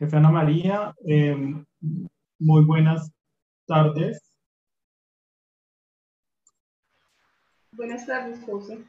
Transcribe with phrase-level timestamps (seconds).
[0.00, 1.36] Jefe Ana María, eh,
[2.38, 3.12] muy buenas
[3.66, 4.34] tardes.
[7.72, 8.82] Buenas tardes, José.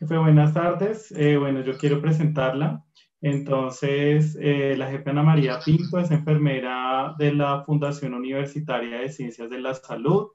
[0.00, 1.12] Jefe, buenas tardes.
[1.12, 2.84] Eh, bueno, yo quiero presentarla.
[3.20, 9.48] Entonces, eh, la jefe Ana María Pinto es enfermera de la Fundación Universitaria de Ciencias
[9.50, 10.32] de la Salud.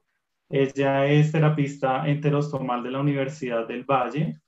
[0.48, 4.40] Ella es terapista enterostomal de la Universidad del Valle.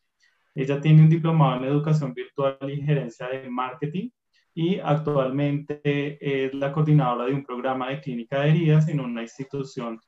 [0.55, 4.11] Ella tiene un diplomado en educación virtual y gerencia de marketing
[4.57, 5.81] y actualmente
[6.19, 10.01] es la coordinadora de un programa de clínica de heridas en una institución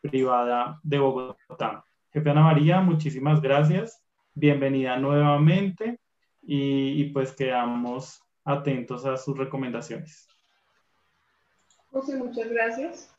[0.00, 1.84] privada de Bogotá.
[2.12, 4.00] Jefe Ana María, muchísimas gracias.
[4.32, 5.98] Bienvenida nuevamente
[6.40, 10.28] y, pues quedamos atentos a sus recomendaciones.
[11.90, 13.12] José, muchas gracias.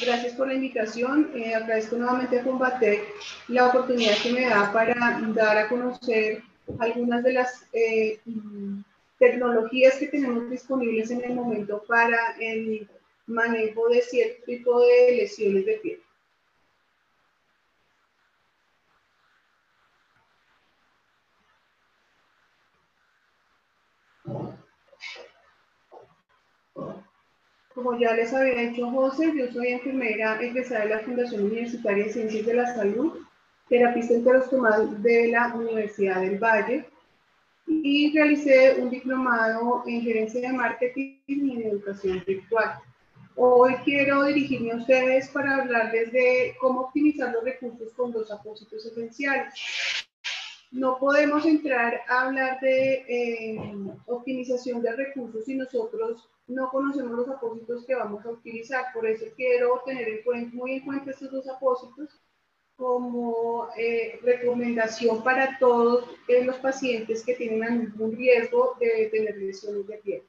[0.00, 1.30] Gracias por la invitación.
[1.34, 3.04] Eh, agradezco nuevamente a Combate
[3.48, 4.94] la oportunidad que me da para
[5.34, 6.42] dar a conocer
[6.78, 8.18] algunas de las eh,
[9.18, 12.88] tecnologías que tenemos disponibles en el momento para el
[13.26, 16.02] manejo de cierto tipo de lesiones de piel.
[27.74, 32.12] Como ya les había dicho José, yo soy enfermera egresada de la Fundación Universitaria de
[32.12, 33.18] Ciencias de la Salud,
[33.68, 36.86] terapista interostomal de la Universidad del Valle
[37.66, 42.78] y realicé un diplomado en gerencia de marketing y en educación virtual.
[43.34, 48.86] Hoy quiero dirigirme a ustedes para hablarles de cómo optimizar los recursos con dos propósitos
[48.86, 49.52] esenciales.
[50.70, 53.60] No podemos entrar a hablar de eh,
[54.06, 58.86] optimización de recursos si nosotros no conocemos los apósitos que vamos a utilizar.
[58.94, 62.20] Por eso quiero tener en muy en cuenta estos dos apósitos
[62.76, 69.86] como eh, recomendación para todos eh, los pacientes que tienen algún riesgo de tener lesiones
[69.86, 70.22] de piel.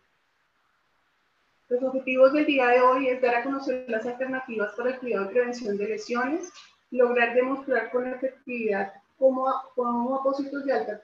[1.70, 5.26] Los objetivos del día de hoy es dar a conocer las alternativas para el cuidado
[5.26, 6.50] y prevención de lesiones,
[6.92, 11.02] lograr demostrar con efectividad cómo, cómo, apósitos de alta,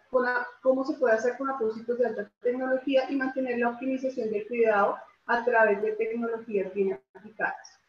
[0.61, 4.97] cómo se puede hacer con apósitos de alta tecnología y mantener la optimización del cuidado
[5.25, 7.82] a través de tecnologías bien aplicadas.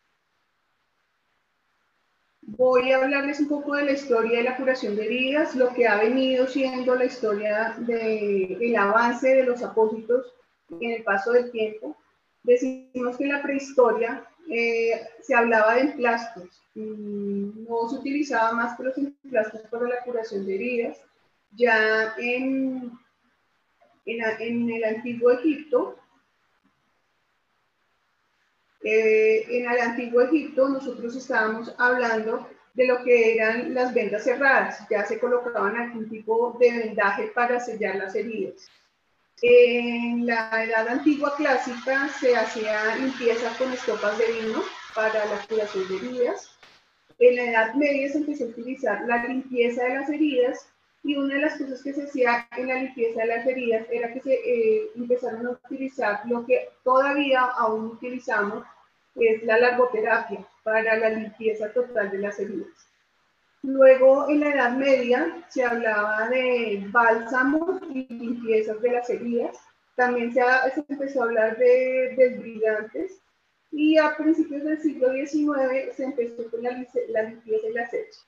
[2.47, 5.88] Voy a hablarles un poco de la historia de la curación de heridas, lo que
[5.88, 10.34] ha venido siendo la historia del avance de los apósitos
[10.69, 11.97] en el paso del tiempo.
[12.43, 18.82] Decimos que en la prehistoria eh, se hablaba de emplastos, no se utilizaba más que
[18.84, 20.99] los emplastos para la curación de heridas.
[21.56, 22.93] Ya en,
[24.05, 25.97] en, el antiguo Egipto,
[28.84, 34.87] eh, en el antiguo Egipto nosotros estábamos hablando de lo que eran las vendas cerradas,
[34.91, 38.69] ya se colocaban algún tipo de vendaje para sellar las heridas.
[39.43, 44.62] En la edad antigua clásica se hacía limpieza con estopas de vino
[44.94, 46.56] para la curación de heridas.
[47.19, 50.69] En la edad media se empezó a utilizar la limpieza de las heridas
[51.05, 54.12] y una de las cosas que se hacía en la limpieza de las heridas era
[54.12, 58.65] que se eh, empezaron a utilizar lo que todavía aún utilizamos,
[59.15, 62.89] es la largoterapia para la limpieza total de las heridas.
[63.63, 69.57] Luego, en la Edad Media, se hablaba de bálsamos y limpiezas de las heridas.
[69.97, 70.43] También se,
[70.87, 73.21] empezó a hablar de desbrigantes.
[73.73, 78.21] Y a principios del siglo XIX se empezó con la, limpieza y la acecha.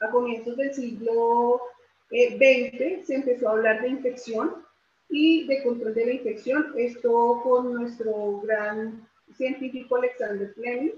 [0.00, 1.60] A comienzos del siglo
[2.08, 4.64] XX eh, se empezó a hablar de infección
[5.08, 6.72] y de control de la infección.
[6.76, 10.92] Esto con nuestro gran científico Alexander Fleming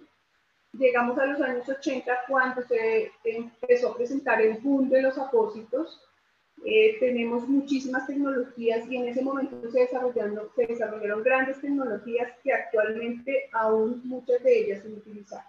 [0.72, 6.00] llegamos a los años 80 cuando se empezó a presentar el boom de los apósitos.
[6.65, 12.53] Eh, tenemos muchísimas tecnologías y en ese momento se desarrollaron, se desarrollaron grandes tecnologías que
[12.53, 15.47] actualmente aún muchas de ellas son utilizadas.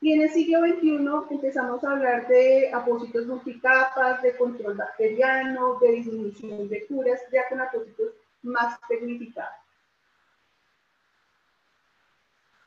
[0.00, 5.90] Y en el siglo XXI empezamos a hablar de apósitos multicapas, de control bacteriano, de
[5.90, 9.67] disminución de curas, ya con apósitos más tecnificados.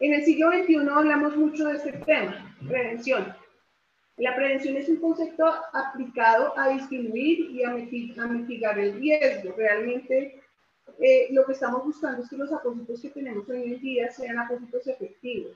[0.02, 3.36] En el siglo XXI hablamos mucho de este tema, prevención.
[4.18, 9.54] La prevención es un concepto aplicado a disminuir y a mitigar el riesgo.
[9.56, 10.42] Realmente
[11.00, 14.40] eh, lo que estamos buscando es que los apósitos que tenemos hoy en día sean
[14.40, 15.56] apósitos efectivos,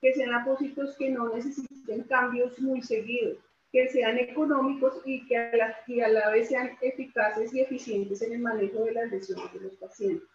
[0.00, 3.36] que sean apósitos que no necesiten cambios muy seguidos,
[3.70, 8.22] que sean económicos y que a la, y a la vez sean eficaces y eficientes
[8.22, 10.31] en el manejo de las lesiones de los pacientes.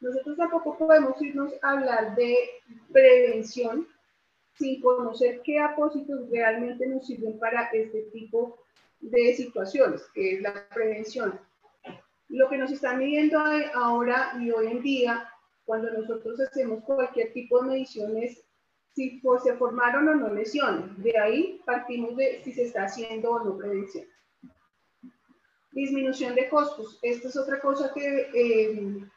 [0.00, 2.36] Nosotros tampoco podemos irnos a hablar de
[2.92, 3.86] prevención
[4.54, 8.58] sin conocer qué apósitos realmente nos sirven para este tipo
[9.00, 11.38] de situaciones, que es la prevención.
[12.28, 13.40] Lo que nos están midiendo
[13.74, 15.28] ahora y hoy en día,
[15.64, 18.44] cuando nosotros hacemos cualquier tipo de mediciones,
[18.94, 21.00] si se formaron o no lesiones.
[21.02, 24.06] De ahí partimos de si se está haciendo o no prevención.
[25.70, 26.98] Disminución de costos.
[27.02, 29.08] Esta es otra cosa que eh,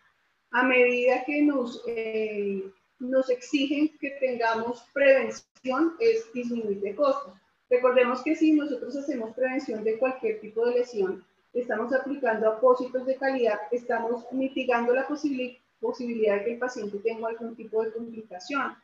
[0.52, 2.64] a medida que nos, eh,
[3.00, 7.34] nos exigen que tengamos prevención, es disminuir de costos.
[7.70, 13.16] Recordemos que si nosotros hacemos prevención de cualquier tipo de lesión, estamos aplicando apósitos de
[13.16, 18.76] calidad, estamos mitigando la posibilidad de que el paciente tenga algún tipo de complicación.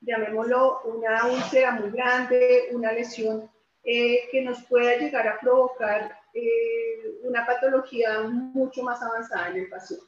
[0.00, 3.50] Llamémoslo una úlcera muy grande, una lesión
[3.82, 9.68] eh, que nos pueda llegar a provocar eh, una patología mucho más avanzada en el
[9.68, 10.06] paciente.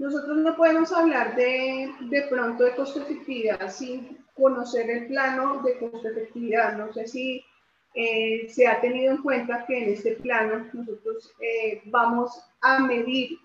[0.00, 5.78] Nosotros no podemos hablar de, de pronto de costo efectividad sin conocer el plano de
[5.78, 6.78] costo efectividad.
[6.78, 7.44] No sé si
[7.92, 13.38] eh, se ha tenido en cuenta que en este plano nosotros eh, vamos a medir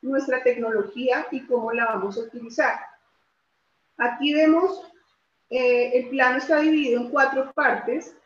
[0.00, 2.80] nuestra tecnología y cómo la vamos a utilizar.
[3.96, 4.82] Aquí vemos,
[5.50, 8.16] eh, el plano está dividido en cuatro partes,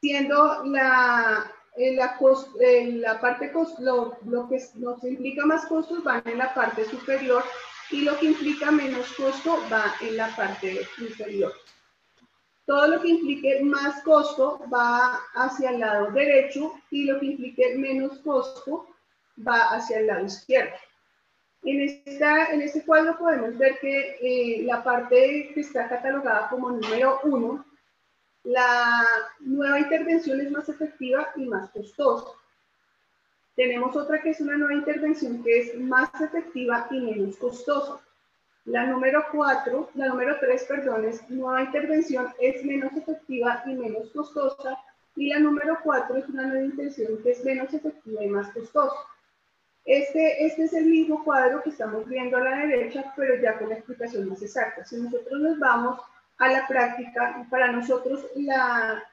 [0.00, 6.52] siendo la, la, la parte, lo, lo que nos implica más costos van en la
[6.52, 7.44] parte superior
[7.90, 11.52] y lo que implica menos costo va en la parte inferior.
[12.66, 17.74] Todo lo que implique más costo va hacia el lado derecho y lo que implique
[17.76, 18.86] menos costo
[19.46, 20.76] va hacia el lado izquierdo.
[21.62, 26.70] En, esta, en este cuadro podemos ver que eh, la parte que está catalogada como
[26.70, 27.64] número uno,
[28.44, 29.06] la
[29.40, 32.26] nueva intervención es más efectiva y más costosa.
[33.56, 38.00] Tenemos otra que es una nueva intervención que es más efectiva y menos costosa.
[38.64, 44.10] La número 4, la número 3, perdón, es nueva intervención, es menos efectiva y menos
[44.10, 44.78] costosa.
[45.16, 48.94] Y la número 4 es una nueva intervención que es menos efectiva y más costosa.
[49.84, 53.70] Este, este es el mismo cuadro que estamos viendo a la derecha, pero ya con
[53.70, 54.84] la explicación más exacta.
[54.84, 56.00] Si nosotros nos vamos
[56.40, 59.04] a la práctica, para nosotros la,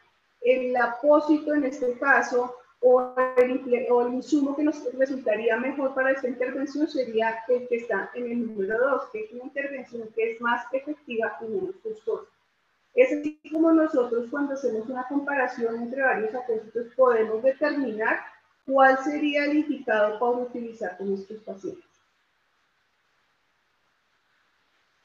[0.42, 3.62] el apósito en este caso o el,
[4.14, 8.78] insumo que nos resultaría mejor para esta intervención sería el que está en el número
[8.80, 12.30] 2, que es una intervención que es más efectiva y menos costosa.
[12.94, 18.20] Es así como nosotros cuando hacemos una comparación entre varios apósitos podemos determinar
[18.66, 21.87] cuál sería el indicado para utilizar con nuestros pacientes.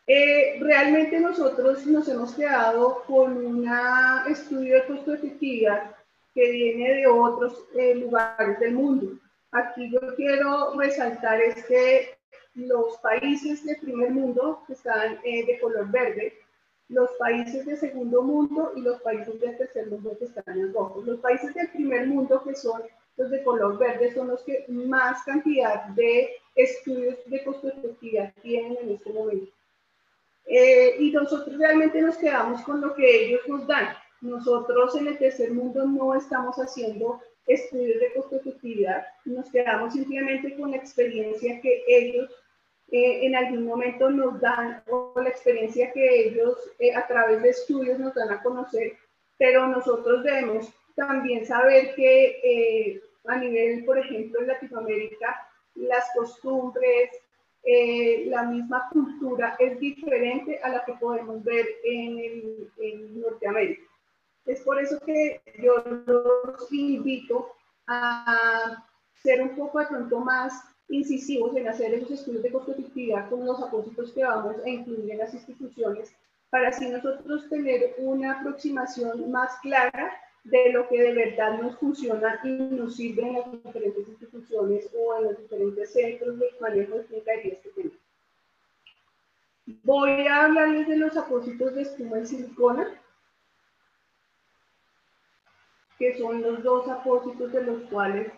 [0.06, 3.68] Eh, realmente nosotros nos hemos quedado con un
[4.28, 5.94] estudio de costo-efectividad
[6.34, 9.18] que viene de otros eh, lugares del mundo.
[9.52, 12.18] Aquí yo quiero resaltar es que
[12.54, 16.34] los países de primer mundo que están eh, de color verde,
[16.88, 21.02] los países de segundo mundo y los países de tercer mundo que están en rojo.
[21.02, 22.82] Los países del primer mundo que son
[23.16, 28.76] los de color verde son los que más cantidad de estudios de costo efectividad tienen
[28.82, 29.52] en este momento.
[30.46, 33.88] Eh, y nosotros realmente nos quedamos con lo que ellos nos dan.
[34.20, 40.70] Nosotros en el tercer mundo no estamos haciendo estudios de costo-efectividad, nos quedamos simplemente con
[40.70, 42.30] la experiencia que ellos
[42.90, 47.48] eh, en algún momento nos dan o la experiencia que ellos eh, a través de
[47.48, 48.96] estudios nos dan a conocer,
[49.38, 57.10] pero nosotros debemos también saber que eh, a nivel, por ejemplo, en Latinoamérica, las costumbres,
[57.64, 63.82] la misma cultura es diferente a la que podemos ver en, en Norteamérica.
[64.46, 67.52] Es por eso que yo los invito
[67.86, 70.52] a ser un poco de pronto más
[70.88, 75.18] incisivos en hacer esos estudios de costo-efectividad con los apósitos que vamos a incluir en
[75.18, 76.14] las instituciones,
[76.50, 80.12] para así nosotros tener una aproximación más clara
[80.44, 85.16] de lo que de verdad nos funciona y nos sirve en las diferentes instituciones o
[85.16, 87.98] en los diferentes centros de manejo de clínicas que tenemos.
[89.84, 93.02] Voy a hablarles de los apósitos de espuma en silicona
[95.98, 98.32] que son los dos apósitos de los cuales,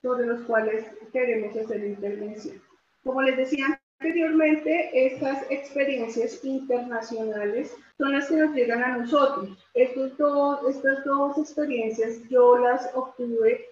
[0.00, 2.62] sobre los cuales queremos hacer intervención.
[3.04, 9.50] Como les decía anteriormente, estas experiencias internacionales son las que nos llegan a nosotros.
[9.74, 13.66] Estos dos, estas dos experiencias yo las obtuve.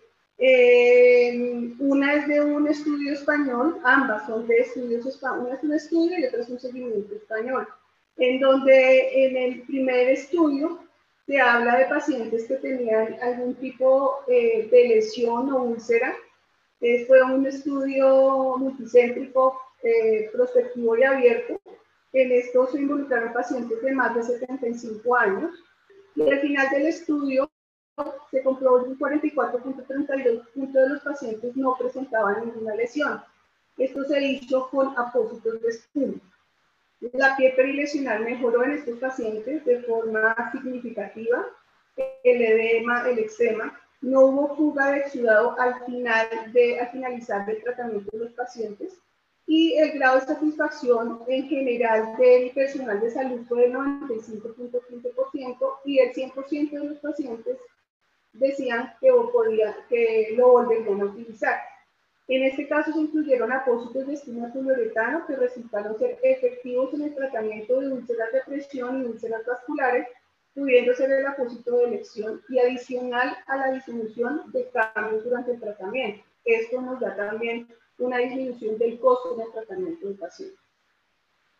[1.78, 5.46] una es de un estudio español, ambas son de estudios españoles.
[5.46, 7.66] Una es un estudio y otra es un seguimiento español.
[8.18, 10.78] En donde en el primer estudio
[11.26, 16.14] se habla de pacientes que tenían algún tipo eh, de lesión o úlcera.
[16.80, 21.60] Eh, fue un estudio multicéntrico, eh, prospectivo y abierto.
[22.12, 25.54] En esto se involucraron pacientes de más de 75 años
[26.14, 27.50] Y al final del estudio
[28.30, 33.22] se comprobó que un 44.32% de los pacientes no presentaban ninguna lesión.
[33.76, 36.20] Esto se hizo con apósitos de espuma.
[37.12, 41.44] La piel perilesional mejoró en estos pacientes de forma significativa.
[42.24, 47.62] El edema, el eczema, no hubo fuga de exudado al, final de, al finalizar el
[47.62, 48.98] tratamiento de los pacientes
[49.50, 56.00] y el grado de satisfacción en general del personal de salud fue del 95.15% y
[56.00, 57.56] el 100% de los pacientes
[58.34, 61.58] decían que, podía, que lo volverían a utilizar.
[62.28, 67.14] En este caso se incluyeron apósitos de espina poliuretano que resultaron ser efectivos en el
[67.14, 70.08] tratamiento de úlceras de presión y úlceras vasculares,
[70.54, 75.60] pudiendo ser el apósito de elección y adicional a la disminución de cambios durante el
[75.60, 76.22] tratamiento.
[76.44, 77.66] Esto nos da también
[77.98, 80.56] una disminución del costo del tratamiento del paciente.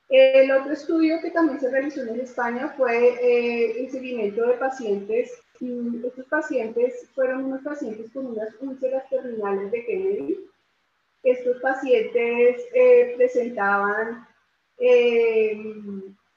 [0.09, 5.33] El otro estudio que también se realizó en España fue eh, el seguimiento de pacientes.
[5.61, 10.49] estos pacientes fueron unos pacientes con unas úlceras terminales de Kennedy
[11.23, 14.27] estos pacientes eh, presentaban
[14.79, 15.61] eh,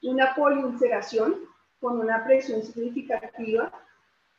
[0.04, 1.36] una poliulceración
[1.80, 3.72] con una presión significativa.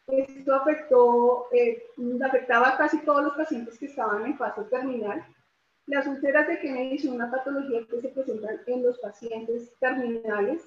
[0.09, 1.85] Esto afectó, eh,
[2.25, 5.25] afectaba a casi todos los pacientes que estaban en fase terminal.
[5.87, 10.63] Las úlceras de Kennedy son una patología que se presentan en los pacientes terminales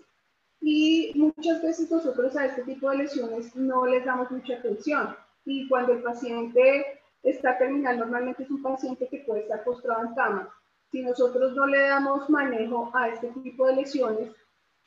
[0.62, 5.16] y muchas veces nosotros a este tipo de lesiones no les damos mucha atención.
[5.46, 10.16] Y cuando el paciente está terminal normalmente es un paciente que puede estar postrado en
[10.16, 10.54] cama.
[10.92, 14.32] Si nosotros no le damos manejo a este tipo de lesiones,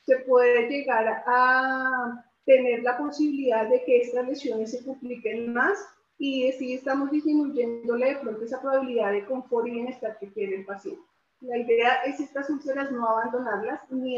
[0.01, 5.77] se puede llegar a tener la posibilidad de que estas lesiones se compliquen más
[6.19, 10.65] y si estamos disminuyéndole de pronto esa probabilidad de confort y bienestar que quiere el
[10.65, 11.01] paciente.
[11.39, 14.17] La idea es estas úlceras no abandonarlas ni,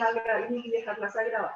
[0.49, 1.53] ni dejarlas agravar.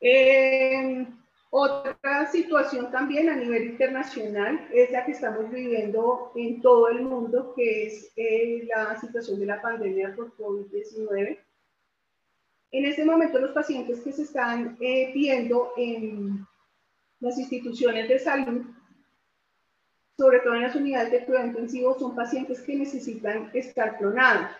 [0.00, 1.06] Eh,
[1.50, 7.54] otra situación también a nivel internacional es la que estamos viviendo en todo el mundo,
[7.56, 11.38] que es eh, la situación de la pandemia por COVID-19.
[12.70, 16.46] En este momento los pacientes que se están eh, viendo en
[17.20, 18.64] las instituciones de salud,
[20.16, 24.50] sobre todo en las unidades de cuidado intensivo, son pacientes que necesitan estar clonados.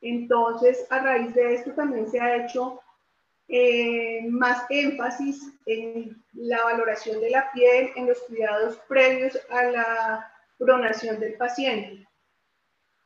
[0.00, 2.80] Entonces, a raíz de esto también se ha hecho
[3.48, 10.32] eh, más énfasis en la valoración de la piel, en los cuidados previos a la
[10.58, 12.06] pronación del paciente.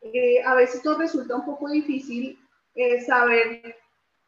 [0.00, 2.38] Eh, a veces nos resulta un poco difícil
[2.74, 3.76] eh, saber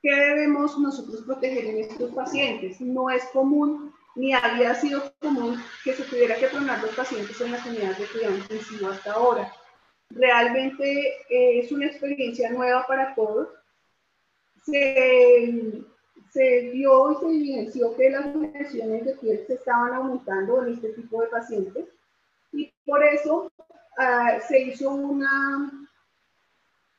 [0.03, 2.81] qué debemos nosotros proteger en estos pacientes.
[2.81, 7.53] No es común ni había sido común que se tuviera que pronar los pacientes en
[7.53, 9.51] las unidades de cuidado intensivo hasta ahora.
[10.11, 13.49] Realmente es una experiencia nueva para todos.
[14.63, 15.83] Se,
[16.31, 20.91] se vio y se evidenció que las lesiones de piel se estaban aumentando en este
[20.91, 21.87] tipo de pacientes
[22.53, 23.51] y por eso
[23.97, 25.89] ah, se hizo una,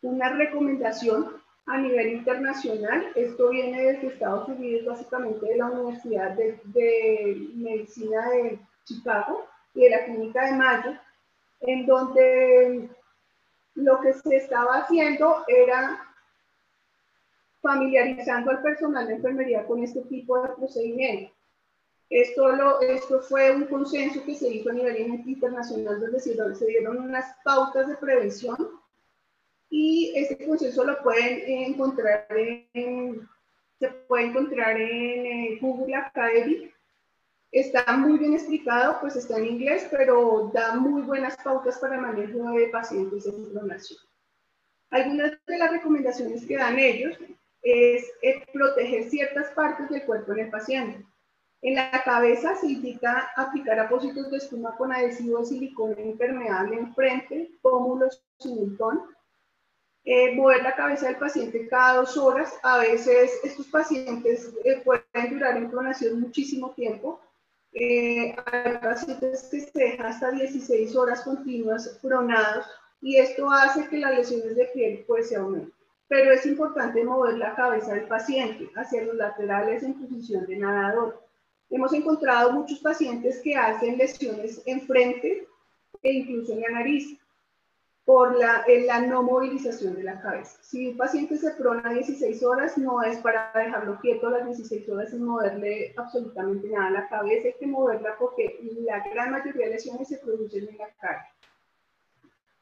[0.02, 1.41] una recomendación
[1.72, 3.12] a nivel internacional.
[3.16, 9.84] Esto viene desde Estados Unidos, básicamente de la Universidad de, de Medicina de Chicago y
[9.84, 10.92] de la Clínica de Mayo,
[11.62, 12.90] en donde
[13.76, 16.06] lo que se estaba haciendo era
[17.62, 21.32] familiarizando al personal de enfermería con este tipo de procedimiento.
[22.10, 26.98] Esto, lo, esto fue un consenso que se hizo a nivel internacional, donde se dieron
[26.98, 28.81] unas pautas de prevención
[29.72, 32.28] y este consenso lo pueden encontrar
[32.74, 33.28] en,
[33.80, 36.70] se puede encontrar en eh, Google Academy.
[37.54, 42.02] Está muy bien explicado, pues está en inglés, pero da muy buenas pautas para el
[42.02, 44.00] manejo de pacientes en inflamación.
[44.90, 47.18] Algunas de las recomendaciones que dan ellos
[47.62, 48.06] es,
[48.54, 51.06] proteger ciertas partes del cuerpo en el paciente.
[51.62, 56.94] En la cabeza se indica aplicar apósitos de espuma con adhesivo de silicona impermeable en
[56.94, 59.02] frente, pómulos y mentón.
[60.04, 62.54] Eh, mover la cabeza del paciente cada dos horas.
[62.64, 67.20] A veces estos pacientes eh, pueden durar en clonación muchísimo tiempo.
[67.74, 72.66] Eh, hay pacientes que se dejan hasta 16 horas continuas pronados
[73.02, 75.82] y esto hace que las lesiones de piel pues se aumenten
[76.12, 81.26] pero es importante mover la cabeza del paciente hacia los laterales en posición de nadador.
[81.70, 85.48] Hemos encontrado muchos pacientes que hacen lesiones en frente
[86.04, 87.18] e incluso en la nariz
[88.12, 90.58] por la, la no movilización de la cabeza.
[90.62, 95.12] Si un paciente se prona 16 horas, no es para dejarlo quieto las 16 horas
[95.12, 99.76] sin moverle absolutamente nada a la cabeza, hay que moverla porque la gran mayoría de
[99.76, 101.26] lesiones se producen en la cara.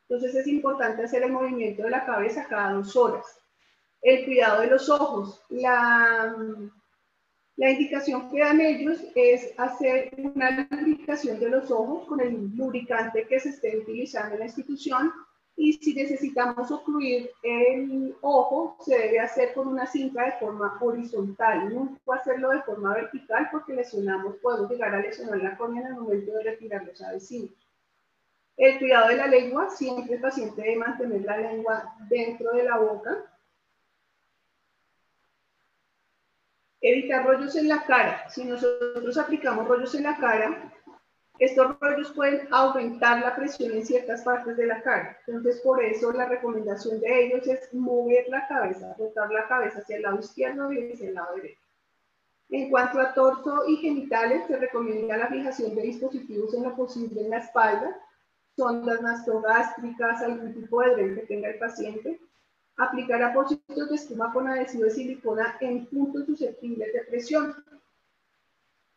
[0.08, 3.26] Entonces es importante hacer el movimiento de la cabeza cada dos horas.
[4.04, 5.44] El cuidado de los ojos.
[5.50, 6.32] La,
[7.56, 13.26] La indicación que dan ellos es hacer una lubricación de los ojos con el lubricante
[13.28, 15.12] que se esté utilizando en la institución
[15.62, 21.76] y si necesitamos ocluir el ojo, se debe hacer con una cinta de forma horizontal,
[21.76, 25.96] no hacerlo de forma vertical porque lesionamos, podemos llegar a lesionar la córnea en el
[25.96, 27.52] momento de retirar los adhesivos.
[28.56, 32.78] El cuidado de la lengua, siempre el paciente debe mantener la lengua dentro de la
[32.78, 33.18] boca.
[36.80, 38.30] Evitar rollos en la cara.
[38.30, 40.72] Si nosotros aplicamos rollos en la cara,
[41.40, 45.18] estos rollos pueden aumentar la presión en ciertas partes de la cara.
[45.26, 49.96] Entonces, por eso la recomendación de ellos es mover la cabeza, rotar la cabeza hacia
[49.96, 51.62] el lado izquierdo y hacia el lado derecho.
[52.50, 57.22] En cuanto a torso y genitales, se recomienda la fijación de dispositivos en lo posible
[57.22, 57.96] en la espalda,
[58.58, 62.20] sondas nasogástricas, algún tipo de dren que tenga el paciente,
[62.76, 67.56] aplicar apósitos de espuma con adhesivo de silicona en puntos susceptibles de presión,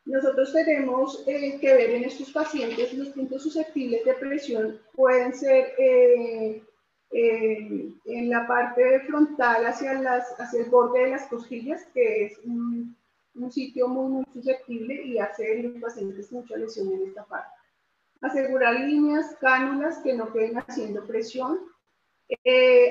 [0.05, 5.75] nosotros tenemos eh, que ver en estos pacientes los puntos susceptibles de presión pueden ser
[5.79, 6.63] eh,
[7.13, 12.39] eh, en la parte frontal hacia, las, hacia el borde de las costillas, que es
[12.45, 12.97] un,
[13.35, 17.55] un sitio muy, muy susceptible y hace en los pacientes mucha lesión en esta parte.
[18.23, 21.61] Asegurar líneas, cánulas que no queden haciendo presión.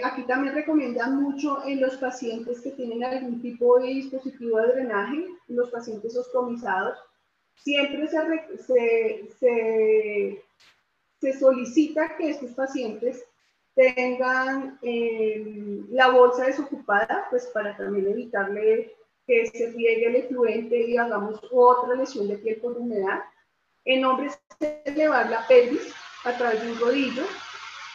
[0.04, 5.26] Aquí también recomiendan mucho en los pacientes que tienen algún tipo de dispositivo de drenaje,
[5.48, 6.98] los pacientes ostomizados,
[7.56, 10.44] siempre se, se,
[11.20, 13.24] se, solicita que estos pacientes
[13.76, 18.96] tengan eh, la bolsa desocupada, pues para también evitarle
[19.26, 23.22] que se riegue el efluente y hagamos otra lesión de piel por humedad.
[23.86, 24.40] En hombres,
[24.86, 25.94] elevar la pelvis
[26.26, 27.24] a través de un rodillo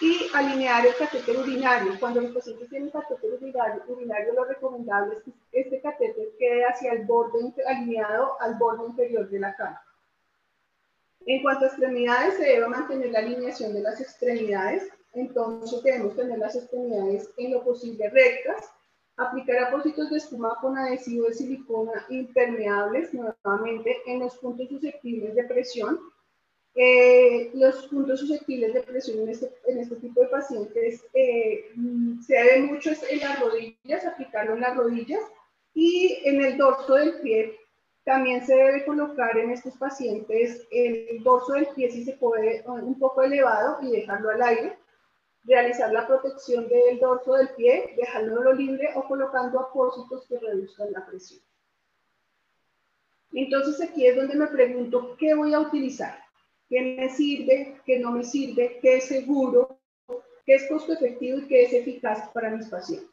[0.00, 1.98] y alinear el catéter urinario.
[1.98, 6.92] Cuando los pacientes tienen catéter urinario, urinario lo recomendable es que este catéter quede hacia
[6.92, 9.82] el borde, alineado al borde inferior de la cama.
[11.24, 16.38] En cuanto a extremidades, se debe mantener la alineación de las extremidades, entonces debemos tener
[16.38, 18.70] las extremidades en lo posible rectas,
[19.16, 25.44] aplicar apósitos de espuma con adhesivo de silicona impermeables nuevamente en los puntos susceptibles de
[25.44, 25.98] presión,
[26.78, 31.72] eh, los puntos susceptibles de presión en este, en este tipo de pacientes eh,
[32.20, 35.22] se debe mucho en las rodillas, aplicarlo en las rodillas
[35.72, 37.58] y en el dorso del pie.
[38.04, 42.98] También se debe colocar en estos pacientes el dorso del pie si se puede un
[42.98, 44.78] poco elevado y dejarlo al aire.
[45.44, 51.06] Realizar la protección del dorso del pie, dejándolo libre o colocando apósitos que reduzcan la
[51.06, 51.40] presión.
[53.32, 56.25] Entonces aquí es donde me pregunto, ¿qué voy a utilizar?
[56.68, 59.78] Qué me sirve, qué no me sirve, qué es seguro,
[60.44, 63.10] qué es costo efectivo y qué es eficaz para mis pacientes.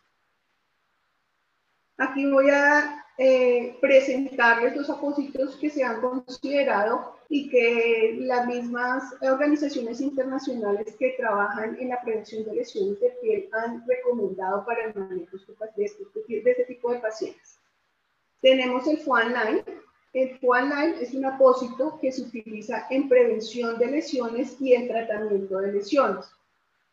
[1.98, 9.04] Aquí voy a eh, presentarles los apósitos que se han considerado y que las mismas
[9.22, 14.96] organizaciones internacionales que trabajan en la prevención de lesiones de piel han recomendado para el
[14.96, 15.38] manejo
[15.76, 17.60] de este, tipo de pacientes.
[18.42, 19.34] Tenemos el FOAN
[20.14, 25.58] el Line es un apósito que se utiliza en prevención de lesiones y en tratamiento
[25.58, 26.26] de lesiones.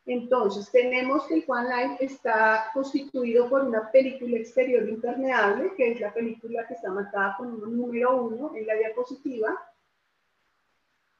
[0.07, 6.15] Entonces, tenemos que el Line está constituido por una película exterior impermeable, que es la
[6.15, 9.55] película que está marcada con un número 1 en la diapositiva.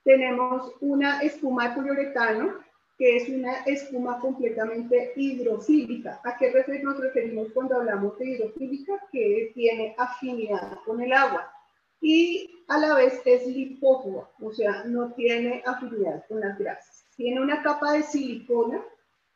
[0.03, 2.55] Tenemos una espuma de poliuretano,
[2.97, 6.21] que es una espuma completamente hidrofílica.
[6.25, 6.51] ¿A qué
[6.83, 9.07] nos referimos cuando hablamos de hidrofílica?
[9.13, 11.53] Que tiene afinidad con el agua
[12.01, 17.05] y a la vez es lipófoba, o sea, no tiene afinidad con las grasas.
[17.17, 18.83] Tiene una capa de silicona,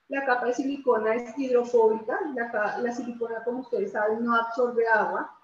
[0.09, 5.37] la capa de silicona es hidrofóbica, la, la silicona, como ustedes saben, no absorbe agua.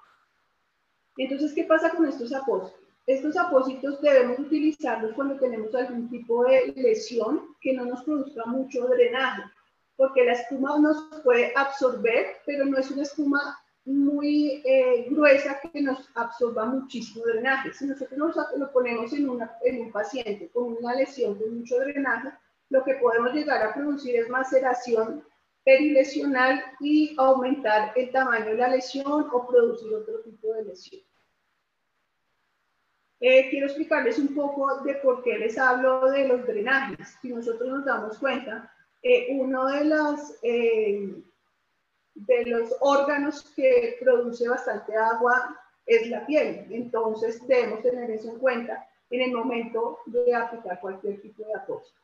[1.16, 2.80] Entonces, ¿qué pasa con estos apósitos?
[3.06, 8.86] Estos apósitos debemos utilizarlos cuando tenemos algún tipo de lesión que no nos produzca mucho
[8.86, 9.42] drenaje,
[9.96, 15.80] porque la espuma nos puede absorber, pero no es una espuma muy eh, gruesa que
[15.80, 17.72] nos absorba muchísimo drenaje.
[17.72, 19.28] Si nosotros lo ponemos en,
[19.64, 22.30] en un paciente con una lesión con mucho drenaje,
[22.68, 25.24] lo que podemos llegar a producir es maceración
[25.64, 31.02] perilesional y aumentar el tamaño de la lesión o producir otro tipo de lesión.
[33.20, 37.18] Eh, quiero explicarles un poco de por qué les hablo de los drenajes.
[37.20, 40.38] Si nosotros nos damos cuenta, eh, uno de los
[42.26, 46.66] de los órganos que produce bastante agua es la piel.
[46.70, 52.00] Entonces debemos tener eso en cuenta en el momento de aplicar cualquier tipo de apósito.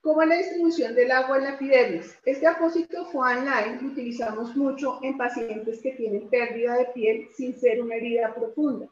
[0.00, 2.16] ¿Cómo es la distribución del agua en la epidermis?
[2.24, 7.58] Este apósito Foam Line lo utilizamos mucho en pacientes que tienen pérdida de piel sin
[7.58, 8.88] ser una herida profunda.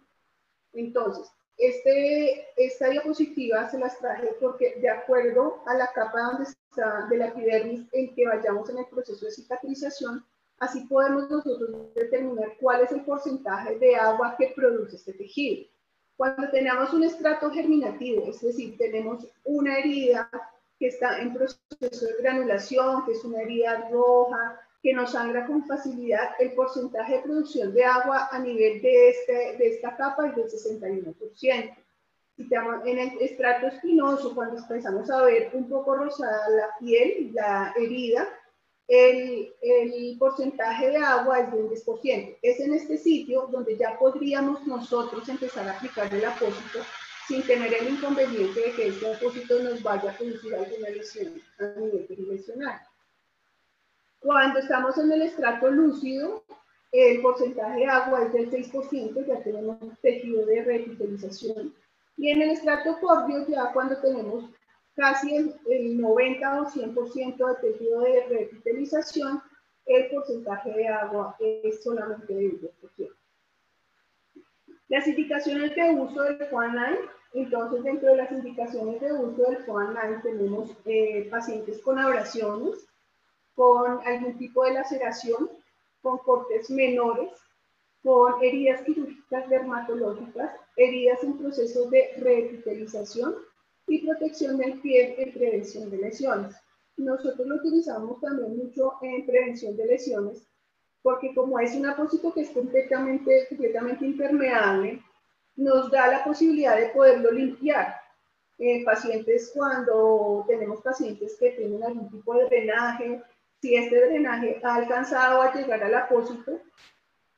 [0.73, 7.07] Entonces, este, esta diapositiva se las traje porque de acuerdo a la capa donde está
[7.09, 10.25] de la epidermis en que vayamos en el proceso de cicatrización,
[10.59, 15.67] así podemos nosotros determinar cuál es el porcentaje de agua que produce este tejido.
[16.17, 20.31] Cuando tenemos un estrato germinativo, es decir, tenemos una herida
[20.79, 25.67] que está en proceso de granulación, que es una herida roja, que no sangra con
[25.67, 30.37] facilidad, el porcentaje de producción de agua a nivel de, este, de esta capa es
[30.37, 31.77] del 61%.
[32.85, 38.29] En el estrato espinoso, cuando empezamos a ver un poco rosada la piel, la herida,
[38.87, 42.37] el, el, porcentaje de agua es de un 10%.
[42.41, 46.79] Es en este sitio donde ya podríamos nosotros empezar a aplicar el apósito
[47.27, 51.81] sin tener el inconveniente de que este apósito nos vaya a producir alguna lesión a
[51.81, 52.81] nivel tridimensional.
[54.27, 56.43] Cuando estamos en el estrato lúcido,
[56.91, 61.73] el porcentaje de agua es del 6%, ya tenemos tejido de revitalización.
[62.17, 64.51] Y en el estrato cordio, ya cuando tenemos
[64.97, 69.41] casi el, 90 o 100% de tejido de revitalización,
[69.87, 73.15] el porcentaje de agua es solamente del 10%.
[74.89, 76.99] Las indicaciones de uso del Line,
[77.33, 82.86] entonces dentro de las indicaciones de uso del Line tenemos eh, pacientes con abrasiones,
[83.57, 85.51] con algún tipo de laceración,
[86.03, 87.31] con cortes menores,
[88.05, 93.35] con heridas quirúrgicas dermatológicas, heridas en proceso de reepitelización
[93.89, 96.55] y protección del pie en prevención de lesiones.
[96.97, 100.47] Nosotros lo utilizamos también mucho en prevención de lesiones
[101.07, 105.01] porque como es un apósito que es completamente, completamente impermeable,
[105.55, 107.95] nos da la posibilidad de poderlo limpiar.
[108.59, 113.23] En pacientes, cuando tenemos pacientes que tienen algún tipo de drenaje,
[113.61, 116.61] si este drenaje ha alcanzado a llegar al apósito,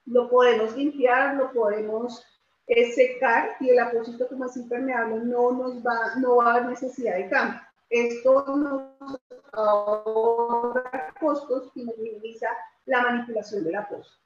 [0.06, 2.24] lo podemos limpiar, lo podemos
[2.66, 6.70] eh, secar y el apósito como es impermeable no nos va, no va a haber
[6.70, 7.60] necesidad de cambio.
[7.90, 9.18] Esto nos
[9.52, 12.48] ahorra costos y nos minimiza
[12.84, 14.18] la manipulación del apósito.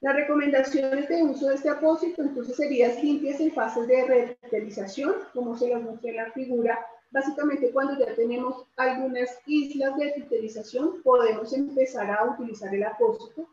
[0.00, 5.56] Las recomendaciones de uso de este apósito entonces serían limpias en fases de revitalización, como
[5.56, 6.86] se las muestra en la figura.
[7.14, 13.48] Básicamente cuando ya tenemos algunas islas de revitalización, podemos empezar a utilizar el apósito.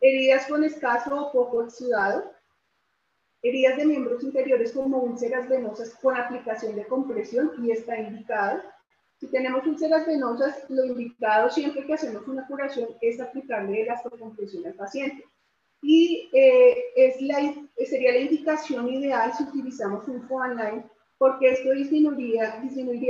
[0.00, 2.30] Heridas con escaso o poco exudado.
[3.42, 8.62] Heridas de miembros inferiores como úlceras venosas con aplicación de compresión y está indicado
[9.18, 14.64] si tenemos úlceras venosas, lo indicado siempre que hacemos una curación es aplicarle el compresión
[14.66, 15.24] al paciente.
[15.82, 20.84] Y eh, es la, sería la indicación ideal si utilizamos un online,
[21.18, 22.60] porque esto disminuiría,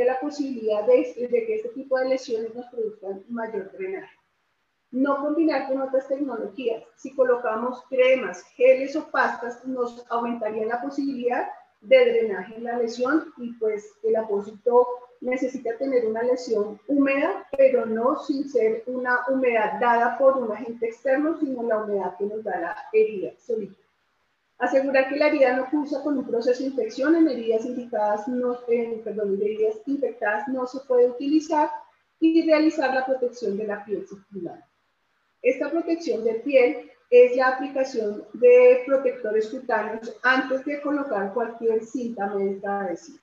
[0.07, 4.17] la posibilidad de, de que este tipo de lesiones nos produzcan mayor drenaje.
[4.91, 6.83] No combinar con otras tecnologías.
[6.97, 11.49] Si colocamos cremas, geles o pastas, nos aumentaría la posibilidad
[11.83, 14.87] de drenaje en la lesión y pues el apósito
[15.21, 20.87] necesita tener una lesión húmeda, pero no sin ser una humedad dada por un agente
[20.87, 23.88] externo, sino la humedad que nos da la herida solita.
[24.59, 28.59] Asegurar que la herida no cursa con un proceso de infección en heridas indicadas, no,
[29.05, 31.71] perdón, en infectadas no se puede utilizar
[32.19, 34.65] y realizar la protección de la piel circular.
[35.43, 42.27] Esta protección de piel es la aplicación de protectores cutáneos antes de colocar cualquier cinta
[42.35, 43.21] médica adhesiva.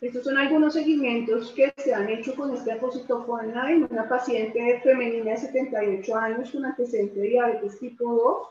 [0.00, 5.32] Estos son algunos seguimientos que se han hecho con este apósito online, una paciente femenina
[5.32, 8.48] de 78 años con antecedente de diabetes tipo 2,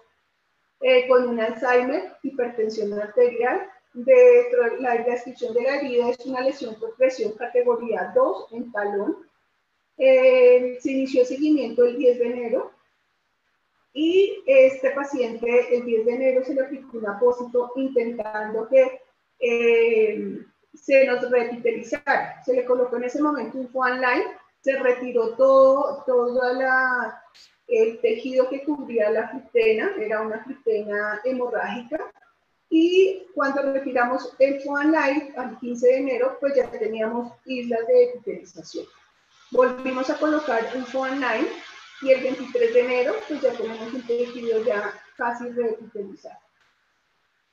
[0.82, 3.68] eh, con un Alzheimer, hipertensión arterial.
[3.92, 4.46] De,
[4.80, 9.18] la descripción de la herida es una lesión por presión categoría 2 en talón.
[9.98, 12.72] Eh, se inició el seguimiento el 10 de enero
[13.92, 19.02] y este paciente el 10 de enero se le aplicó un apósito intentando que
[19.40, 22.42] eh, se nos revitalizara.
[22.44, 24.26] Se le colocó en ese momento un Juan Line,
[24.62, 26.42] se retiró todo, todo
[27.68, 32.12] el tejido que cubría la fritena, era una fritena hemorrágica,
[32.70, 38.04] y cuando retiramos el Juan Line al 15 de enero, pues ya teníamos islas de
[38.04, 38.86] epitelización.
[39.52, 41.48] Volvimos a colocar un Juan Line
[42.02, 46.40] y el 23 de enero, pues ya tenemos un tejido ya casi reepitelizado.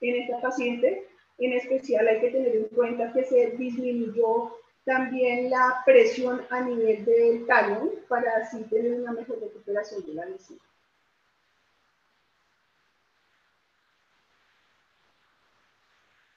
[0.03, 4.53] En esta paciente en especial hay que tener en cuenta que se disminuyó
[4.85, 10.27] también la presión a nivel del talón para así tener una mejor recuperación de la
[10.27, 10.59] lesión.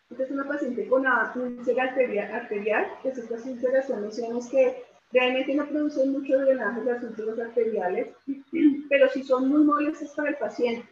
[0.10, 4.84] Esta es una paciente con úlcera arterial, arterial, pues estas úlceras son lesiones que
[5.14, 8.08] realmente no producen mucho drenaje las úlceras arteriales,
[8.90, 10.88] pero sí son muy molestas para el paciente.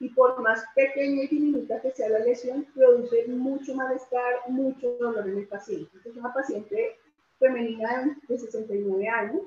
[0.00, 5.28] Y por más pequeña y diminuta que sea la lesión, produce mucho malestar, mucho dolor
[5.28, 5.90] en el paciente.
[5.96, 6.96] Esta es una paciente
[7.38, 9.42] femenina de 69 años,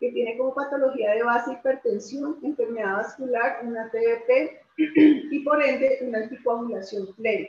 [0.00, 6.18] que tiene como patología de base hipertensión, enfermedad vascular, una TBP y por ende una
[6.18, 7.48] anticoagulación plena.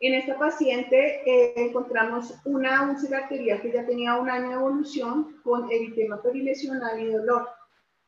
[0.00, 5.40] En esta paciente eh, encontramos una úlcera arterial que ya tenía un año de evolución
[5.42, 7.48] con eritema perilesional y dolor.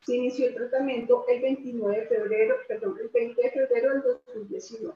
[0.05, 4.95] Se inició el tratamiento el 29 de febrero, perdón, el 20 de febrero del 2019.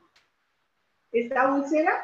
[1.13, 2.03] Esta úlcera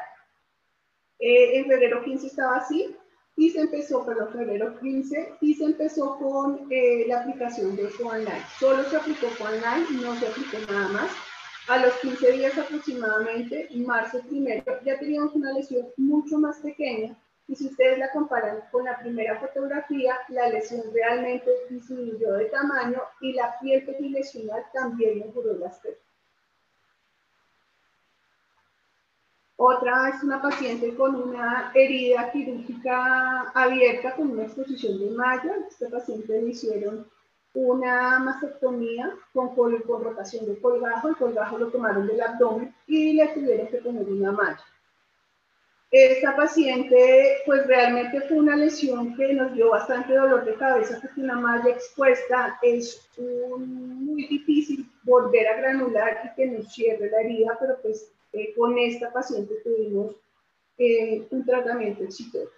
[1.19, 2.95] eh, en febrero 15 estaba así,
[3.35, 8.43] y se empezó, perdón, febrero 15, y se empezó con eh, la aplicación de online.
[8.59, 11.11] Solo se aplicó online, no se aplicó nada más.
[11.67, 17.15] A los 15 días aproximadamente, marzo primero, ya teníamos una lesión mucho más pequeña,
[17.51, 23.01] y si ustedes la comparan con la primera fotografía, la lesión realmente disminuyó de tamaño
[23.19, 26.01] y la piel lesional también mejoró el aspecto.
[29.57, 35.53] Otra es una paciente con una herida quirúrgica abierta con una exposición de malla.
[35.67, 37.05] Esta paciente le hicieron
[37.53, 39.53] una mastectomía con,
[40.03, 41.09] rotación de colgajo.
[41.09, 44.65] El colgajo lo tomaron del abdomen y le tuvieron que poner una malla.
[45.91, 51.19] Esta paciente, pues realmente fue una lesión que nos dio bastante dolor de cabeza porque
[51.19, 57.57] una malla expuesta es muy difícil volver a granular y que nos cierre la herida,
[57.59, 60.15] pero pues eh, con esta paciente tuvimos
[60.77, 62.53] eh, un tratamiento exitoso.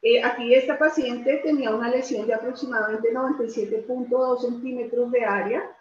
[0.00, 5.76] Eh, aquí esta paciente tenía una lesión de aproximadamente 97.2 centímetros de área.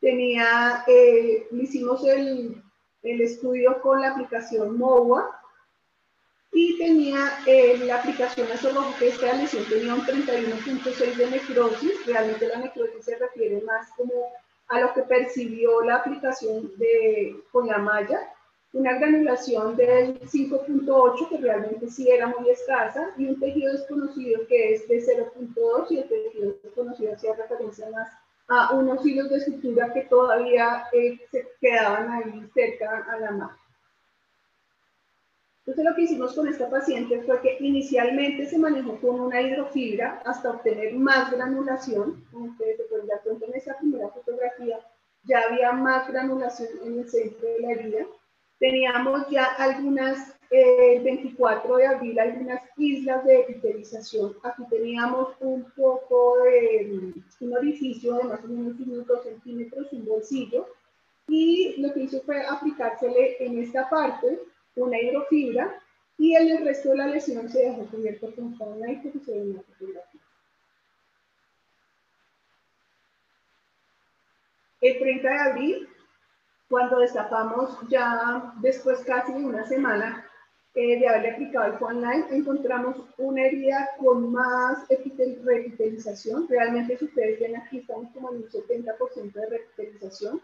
[0.00, 2.62] Tenía, le hicimos el,
[3.02, 5.39] el, estudio con la aplicación MOWA
[6.52, 7.38] y tenía
[7.84, 12.06] la aplicación a que esta lesión tenía un 31.6 de necrosis.
[12.06, 14.12] Realmente la necrosis se refiere más como
[14.68, 18.20] a lo que percibió la aplicación de, con la malla,
[18.72, 24.74] una granulación del 5.8 que realmente sí era muy escasa y un tejido desconocido que
[24.74, 28.12] es de 0.2 y el tejido desconocido hacía referencia más
[28.48, 33.59] a unos hilos de sutura que todavía eh, se quedaban ahí cerca a la malla.
[35.70, 40.20] Entonces lo que hicimos con esta paciente fue que inicialmente se manejó con una hidrofibra
[40.24, 42.24] hasta obtener más granulación.
[42.32, 44.80] Como ustedes se pueden dar cuenta en esa primera fotografía,
[45.22, 48.04] ya había más granulación en el centro de la herida.
[48.58, 54.34] Teníamos ya algunas, el eh, 24 de abril, algunas islas de epitelización.
[54.42, 60.66] Aquí teníamos un poco de un orificio de más o menos 5 centímetros, un bolsillo.
[61.28, 64.36] Y lo que hizo fue aplicársele en esta parte
[64.84, 65.80] una hidrofibra
[66.18, 70.20] y el resto de la lesión se dejó cubierto con fauna y ve una fotografía.
[74.82, 75.88] El 30 de abril,
[76.68, 80.26] cuando destapamos ya después casi de una semana
[80.74, 86.46] eh, de haberle aplicado el online, encontramos una herida con más repitelización.
[86.48, 90.40] Realmente, si ustedes ven aquí, estamos como en un 70% de repitelización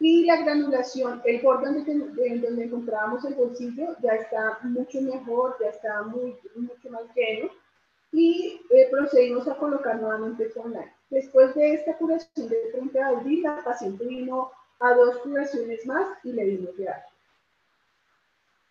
[0.00, 5.68] y la granulación, el borde donde, donde encontrábamos el bolsillo ya está mucho mejor, ya
[5.68, 7.50] está muy, mucho más lleno.
[8.10, 10.92] Y eh, procedimos a colocar nuevamente online.
[11.10, 16.08] Después de esta curación de 30 de abril, la paciente vino a dos curaciones más
[16.24, 16.88] y le dimos de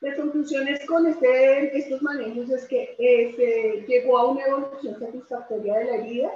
[0.01, 5.77] Las conclusiones con este, estos manejos es que eh, se llegó a una evolución satisfactoria
[5.77, 6.31] de la herida,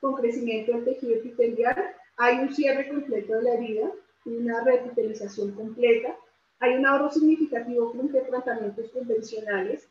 [0.00, 3.90] con crecimiento del tejido epitelial, hay un cierre completo de la herida,
[4.26, 6.16] una revitalización completa.
[6.60, 9.88] Hay un ahorro significativo frente a tratamientos convencionales.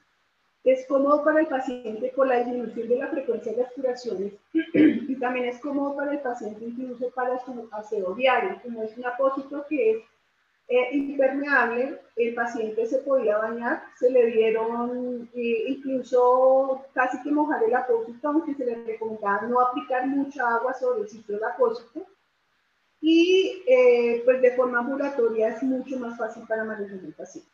[0.63, 4.33] Es cómodo para el paciente con la disminución de la frecuencia de las curaciones
[4.73, 8.59] y también es cómodo para el paciente incluso para su aseo diario.
[8.63, 9.97] Como es un apósito que es
[10.67, 17.63] eh, impermeable, el paciente se podía bañar, se le dieron eh, incluso casi que mojar
[17.63, 22.07] el apósito, aunque se le recomendaba no aplicar mucha agua sobre el sitio del apósito
[23.07, 27.51] y eh, pues de forma ambulatoria es mucho más fácil para manejar el paciente.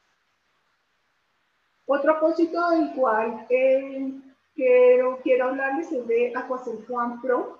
[1.85, 4.13] Otro propósito del cual eh,
[4.55, 7.59] quiero, quiero hablarles es de Aquacel Juan Pro.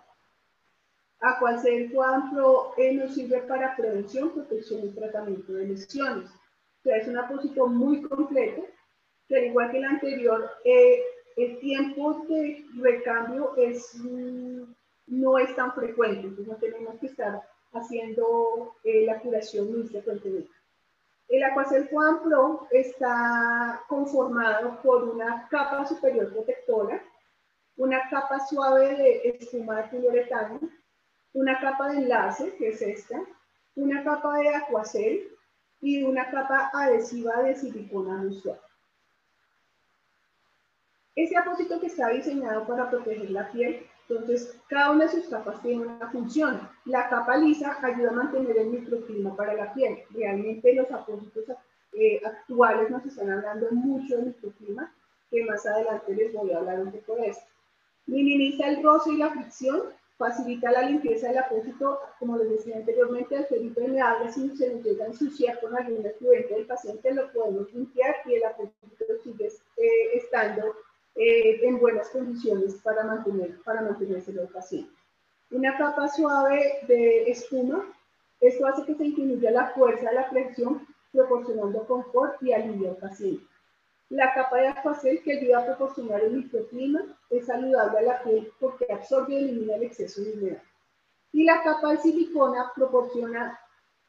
[1.20, 6.30] Aquacel Juan Pro eh, nos sirve para prevención, protección y tratamiento de lesiones.
[6.30, 8.68] O sea, es un apósito muy completo,
[9.28, 10.50] que al igual que el anterior,
[11.36, 14.64] el tiempo de recambio es, mm,
[15.08, 17.42] no es tan frecuente, entonces no tenemos que estar
[17.74, 20.52] haciendo eh, la curación muy frecuentemente.
[21.28, 27.02] El Aquacel Foam Pro está conformado por una capa superior protectora,
[27.78, 30.60] una capa suave de espuma de poliuretano,
[31.34, 33.22] una capa de enlace, que es esta,
[33.76, 35.30] una capa de Aquacel
[35.80, 38.60] y una capa adhesiva de silicona suave.
[41.16, 45.62] Ese apósito que está diseñado para proteger la piel, entonces cada una de sus capas
[45.62, 46.70] tiene una función.
[46.86, 50.00] La capa lisa ayuda a mantener el microclima para la piel.
[50.12, 51.46] Realmente los apósitos
[51.94, 54.94] eh, actuales nos están hablando mucho de microclima,
[55.30, 57.46] que más adelante les voy a hablar un poco de esto.
[58.08, 59.84] Minimiza el roce y la fricción,
[60.18, 64.84] facilita la limpieza del apósito, como les decía anteriormente, al ser impermeable, si se nos
[64.84, 69.48] llega a ensuciar con algún efluente del paciente, lo podemos limpiar y el apósito sigue
[69.48, 70.76] eh, estando
[71.24, 74.92] eh, en buenas condiciones para, mantener, para mantenerse el paciente.
[75.52, 77.86] Una capa suave de espuma,
[78.40, 82.98] esto hace que se disminuya la fuerza de la presión, proporcionando confort y alivio al
[82.98, 83.46] paciente.
[84.10, 88.52] La capa de aquacel que ayuda a proporcionar el microclima es saludable a la piel
[88.60, 90.64] porque absorbe y elimina el exceso de humedad.
[91.34, 93.60] Y la capa de silicona proporciona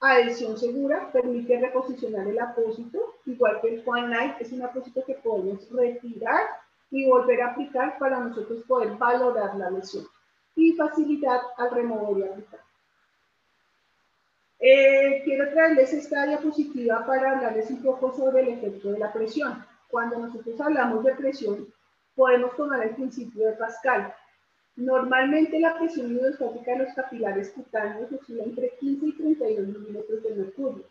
[0.00, 5.14] adhesión segura, permite reposicionar el apósito, igual que el One Night es un apósito que
[5.16, 6.61] podemos retirar
[6.92, 10.06] y volver a aplicar para nosotros poder valorar la lesión
[10.54, 12.60] y facilitar al remover y aplicar.
[14.60, 19.64] Eh, quiero traerles esta diapositiva para hablarles un poco sobre el efecto de la presión.
[19.88, 21.66] Cuando nosotros hablamos de presión,
[22.14, 24.14] podemos tomar el principio de Pascal.
[24.76, 30.34] Normalmente la presión hidrostática de los capilares cutáneos oscila entre 15 y 32 milímetros de
[30.34, 30.84] mercurio.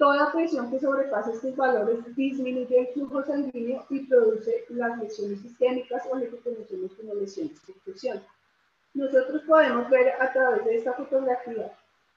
[0.00, 6.04] Toda presión que sobrepase estos valores disminuye el flujo sanguíneo y produce las lesiones sistémicas
[6.10, 8.22] o lo que conocemos como lesiones de presión.
[8.94, 11.70] Nosotros podemos ver a través de esta fotografía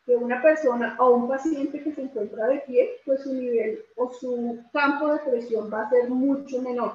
[0.06, 4.14] que una persona o un paciente que se encuentra de pie, pues su nivel o
[4.14, 6.94] su campo de presión va a ser mucho menor.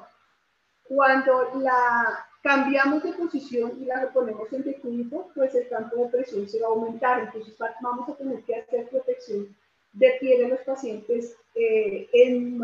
[0.84, 6.48] Cuando la cambiamos de posición y la ponemos en decúbito, pues el campo de presión
[6.48, 7.20] se va a aumentar.
[7.24, 9.54] Entonces vamos a tener que hacer protección
[9.98, 12.58] de pie de los pacientes eh, en,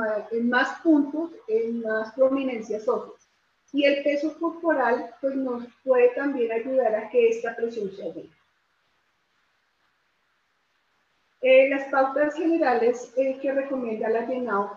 [0.48, 3.28] más puntos, en más prominencias óseas.
[3.72, 8.36] Y el peso corporal pues, nos puede también ayudar a que esta presión se aumente.
[11.40, 14.70] Eh, las pautas generales eh, que recomienda la GENAU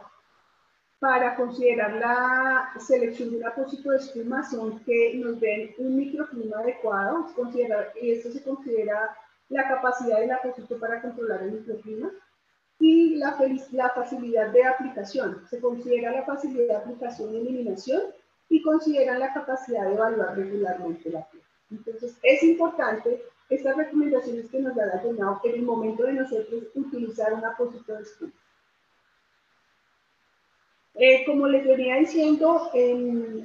[1.00, 6.58] para considerar la selección de un apósito de espuma son que nos den un microclima
[6.58, 7.28] adecuado,
[8.02, 9.16] y esto se considera
[9.50, 12.12] la capacidad del apósito para controlar el microclima,
[12.80, 13.38] y la,
[13.72, 15.42] la facilidad de aplicación.
[15.50, 18.02] Se considera la facilidad de aplicación y eliminación
[18.50, 21.44] y consideran la capacidad de evaluar regularmente la piel.
[21.72, 25.02] Entonces, es importante estas recomendaciones que nos da la
[25.44, 28.32] en el momento de nosotros utilizar un apósito de espuma.
[31.00, 32.72] Eh, como les venía diciendo,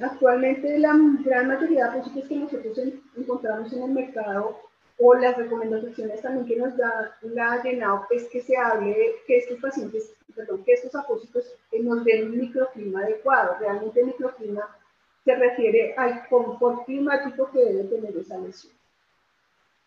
[0.01, 0.93] actualmente la
[1.23, 2.79] gran mayoría de apósitos que nosotros
[3.15, 4.57] encontramos en el mercado
[4.99, 9.59] o las recomendaciones también que nos da la GENAO es que se hable que estos
[9.59, 13.57] pacientes, perdón, que estos apósitos nos den un microclima adecuado.
[13.59, 14.67] Realmente el microclima
[15.25, 18.73] se refiere al confort climático que debe tener esa lesión.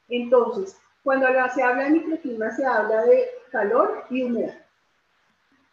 [0.08, 4.58] Entonces, cuando se habla de microclima se habla de calor y humedad.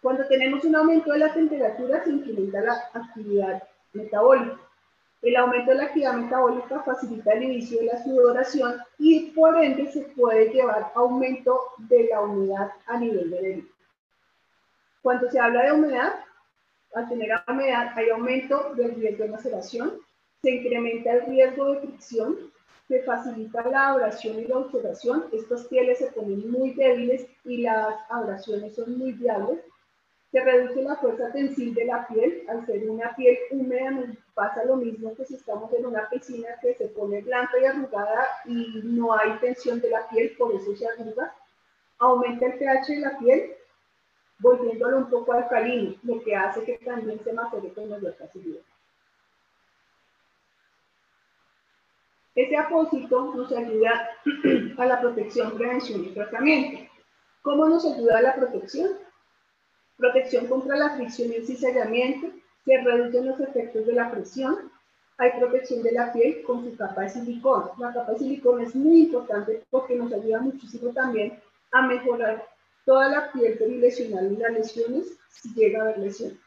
[0.02, 4.60] Cuando tenemos un aumento de la temperatura se incrementa la actividad metabólica.
[5.24, 9.90] El aumento de la actividad metabólica facilita el inicio de la sudoración y por ende
[9.90, 13.74] se puede llevar aumento de la humedad a nivel de delito.
[15.02, 16.14] Cuando se habla de humedad,
[16.94, 19.94] al tener humedad hay aumento del riesgo de maceración,
[20.42, 22.38] se incrementa el riesgo de fricción,
[22.90, 25.24] se facilita la abrasión y la observación.
[25.32, 29.62] Estas pieles se ponen muy débiles y las abrasiones son muy viables
[30.34, 32.44] se reduce la fuerza tensil de la piel.
[32.50, 36.74] Al ser una piel húmeda pasa lo mismo que si estamos en una piscina que
[36.74, 40.88] se pone blanca y arrugada y no hay tensión de la piel, por eso se
[40.88, 41.36] arruga.
[42.00, 43.54] Aumenta el pH de la piel,
[44.40, 48.62] volviéndolo un poco alcalino, lo que hace que también se macere con mayor facilidad.
[52.34, 54.10] Ese apósito nos ayuda
[54.80, 56.92] a la protección, prevención y tratamiento.
[57.44, 59.03] ¿Cómo nos ayuda a la protección?
[59.98, 62.28] Protección contra la fricción y el cizallamiento,
[62.66, 64.72] se reducen los efectos de la presión,
[65.18, 67.72] hay protección de la piel con su capa de silicona.
[67.78, 71.40] La capa de silicona es muy importante porque nos ayuda muchísimo también
[71.72, 72.48] a mejorar
[72.86, 76.40] toda la piel perilesional y las lesiones si llega a haber lesión.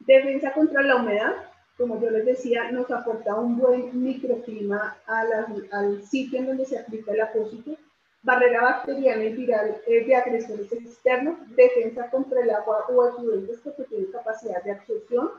[0.00, 1.34] Defensa contra la humedad,
[1.76, 7.12] como yo les decía, nos aporta un buen microclima al sitio en donde se aplica
[7.12, 7.76] el apósito
[8.22, 13.84] barrera bacteriana y viral eh, de agresores externos, defensa contra el agua o efluentes porque
[13.84, 15.30] tiene capacidad de absorción,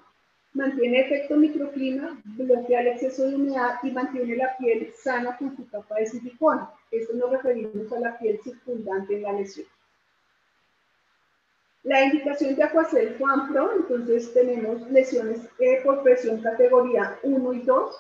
[0.53, 5.67] mantiene efecto microclima, bloquea el exceso de humedad y mantiene la piel sana con su
[5.69, 6.71] capa de silicona.
[6.89, 9.67] Esto nos referimos a la piel circundante en la lesión.
[11.83, 17.61] La indicación de Aquacel Juan Pro, entonces tenemos lesiones eh, por presión categoría 1 y
[17.61, 17.95] 2,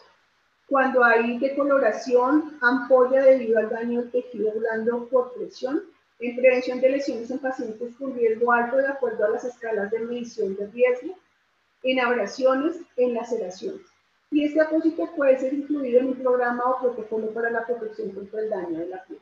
[0.67, 5.83] cuando hay decoloración, ampolla debido al daño del tejido blando por presión,
[6.19, 9.99] en prevención de lesiones en pacientes con riesgo alto de acuerdo a las escalas de
[9.99, 11.17] medición de riesgo,
[11.83, 13.81] en abrasiones, en laceraciones.
[14.29, 18.39] Y este apósito puede ser incluido en un programa o protocolo para la protección contra
[18.39, 19.19] el daño de la piel.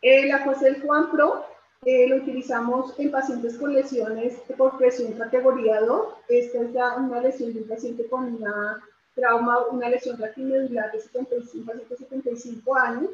[0.00, 1.46] El Aquacel Juan Pro
[1.84, 6.14] eh, lo utilizamos en pacientes con lesiones por presión categoría 2.
[6.28, 8.82] Esta es ya una lesión de un paciente con una
[9.14, 13.10] trauma, una lesión raquimedular de 75 a 75 años.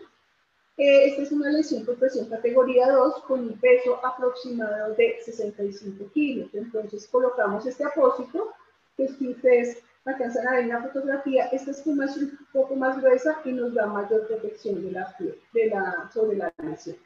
[0.76, 6.11] Eh, esta es una lesión por presión categoría 2 con un peso aproximado de 65
[6.12, 6.55] kilos.
[6.55, 8.53] Entonces colocamos este apósito,
[8.96, 13.01] que si ustedes alcanzan a ver en la fotografía, esta espuma es un poco más
[13.01, 16.96] gruesa y nos da mayor protección de la piel, de la, sobre la lesión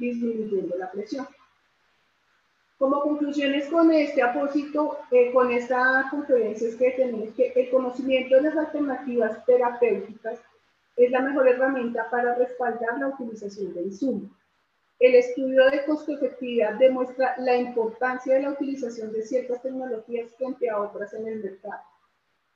[0.00, 1.28] disminuyendo la presión.
[2.80, 8.36] Como conclusiones con este apósito, eh, con esta conferencia es que tenemos que el conocimiento
[8.36, 10.40] de las alternativas terapéuticas
[10.96, 14.30] es la mejor herramienta para respaldar la utilización de insumos.
[14.98, 20.80] El estudio de costo-efectividad demuestra la importancia de la utilización de ciertas tecnologías frente a
[20.80, 21.82] otras en el mercado.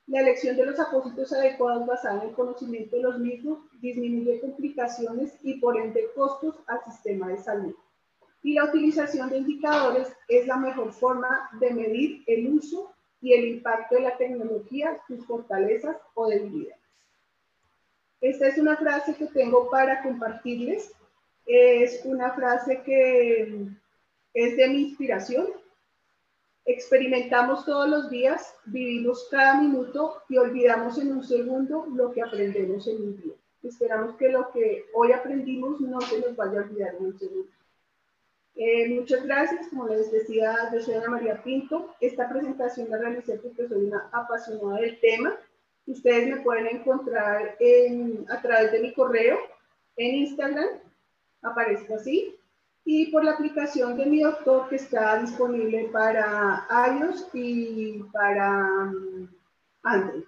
[0.06, 5.34] La elección de los apósitos adecuados basada en el conocimiento de los mismos disminuye complicaciones
[5.42, 7.74] y por ende costos al sistema de salud.
[8.44, 13.48] Y la utilización de indicadores es la mejor forma de medir el uso y el
[13.48, 16.78] impacto de la tecnología, sus fortalezas o debilidades.
[18.20, 20.92] Esta es una frase que tengo para compartirles.
[21.46, 23.66] Es una frase que
[24.34, 25.48] es de mi inspiración
[26.66, 32.86] Experimentamos todos los días, vivimos cada minuto y olvidamos en un segundo lo que aprendemos
[32.86, 33.34] en un día.
[33.62, 37.50] Esperamos que lo que hoy aprendimos no se nos vaya a olvidar en un segundo.
[38.56, 41.94] Eh, muchas gracias, como les decía, yo soy Ana María Pinto.
[42.00, 45.36] Esta presentación la realicé porque soy una apasionada del tema.
[45.86, 47.56] Ustedes me pueden encontrar
[48.28, 49.38] a través de mi correo
[49.96, 50.68] en Instagram,
[51.42, 52.36] aparece así,
[52.84, 59.28] y por la aplicación de mi doctor que está disponible para iOS y para um,
[59.82, 60.24] Android.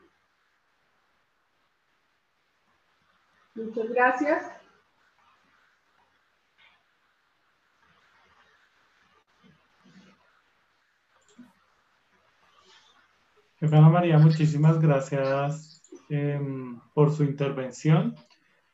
[3.55, 4.56] Muchas gracias.
[13.73, 18.14] Ana María, muchísimas gracias em, por su intervención.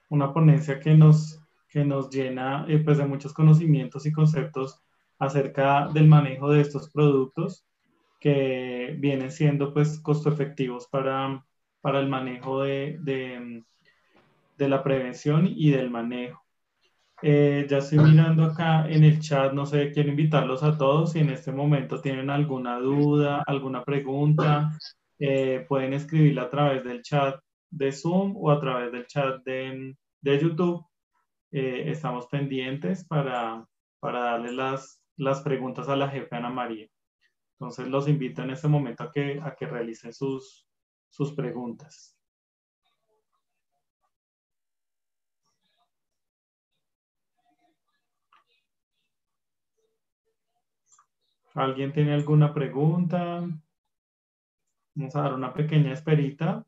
[0.08, 4.82] Una ponencia que nos que nos llena eh, pues de muchos conocimientos y conceptos
[5.18, 7.64] acerca del manejo de estos productos
[8.20, 11.42] que vienen siendo pues costo efectivos para,
[11.80, 12.98] para el manejo de,
[14.58, 16.41] de la prevención y del manejo.
[17.24, 21.20] Eh, ya estoy mirando acá en el chat, no sé, quiero invitarlos a todos si
[21.20, 24.76] en este momento tienen alguna duda, alguna pregunta,
[25.20, 27.38] eh, pueden escribirla a través del chat
[27.70, 30.84] de Zoom o a través del chat de, de YouTube
[31.52, 33.64] eh, estamos pendientes para,
[34.00, 36.88] para darle las, las preguntas a la jefe Ana María.
[37.58, 40.66] Entonces los invito en este momento a que, a que realicen sus,
[41.08, 42.11] sus preguntas.
[51.54, 53.42] ¿Alguien tiene alguna pregunta?
[54.94, 56.64] Vamos a dar una pequeña esperita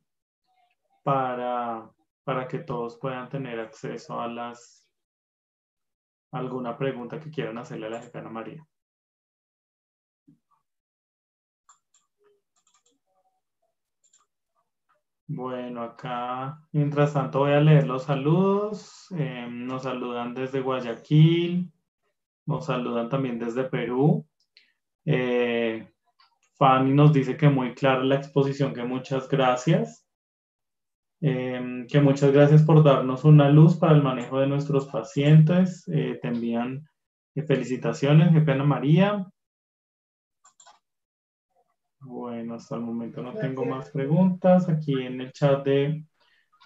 [1.02, 1.90] para,
[2.22, 4.84] para que todos puedan tener acceso a las
[6.32, 8.66] alguna pregunta que quieran hacerle a la jefa Ana María.
[15.26, 19.06] Bueno, acá, mientras tanto voy a leer los saludos.
[19.16, 21.72] Eh, nos saludan desde Guayaquil,
[22.46, 24.26] nos saludan también desde Perú.
[25.04, 25.88] Eh,
[26.56, 30.04] Fanny nos dice que muy clara la exposición, que muchas gracias.
[31.20, 35.88] Em, que muchas gracias por darnos una luz para el manejo de nuestros pacientes.
[35.88, 36.86] Eh, te envían
[37.34, 39.26] eh, felicitaciones, jefe Ana María.
[42.00, 44.68] Bueno, hasta el momento no tengo más preguntas.
[44.68, 46.04] Aquí en el chat de,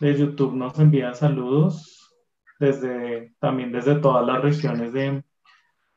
[0.01, 2.13] de YouTube nos envían saludos
[2.59, 5.23] desde, también desde todas las regiones de,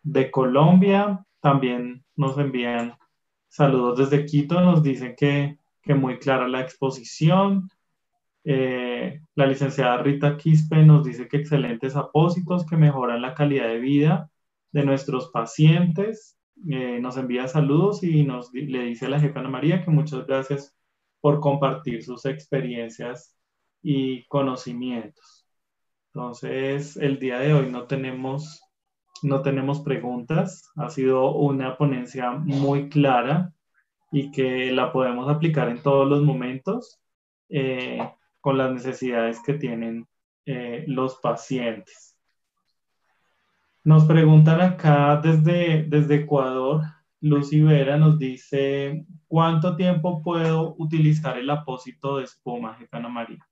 [0.04, 1.26] de Colombia.
[1.40, 2.86] También nos envían
[3.50, 4.56] saludos desde Quito.
[4.62, 7.70] Nos dicen que, que muy clara la exposición
[8.44, 13.80] Eh, la licenciada Rita Quispe nos dice que excelentes apósitos que mejoran la calidad de
[13.80, 14.30] vida
[14.74, 16.38] de nuestros pacientes.
[16.70, 20.26] Eh, nos envía saludos y nos le dice a la jefa Ana María que muchas
[20.26, 20.76] gracias
[21.22, 23.36] por compartir sus experiencias
[23.84, 25.46] y conocimientos.
[26.14, 28.62] Entonces, el día de hoy no tenemos,
[29.24, 30.72] no tenemos preguntas.
[30.76, 33.54] Ha sido una ponencia muy clara
[34.12, 37.00] y que la podemos aplicar en todos los momentos.
[37.50, 38.00] Eh,
[38.42, 40.08] con las necesidades que tienen
[40.46, 42.18] eh, los pacientes.
[43.84, 46.82] Nos preguntan acá desde, desde Ecuador,
[47.22, 53.48] Lucy Vera nos dice, ¿cuánto tiempo puedo utilizar el apósito de espuma, Ana María?